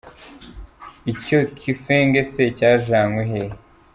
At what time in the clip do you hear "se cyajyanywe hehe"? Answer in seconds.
2.31-3.57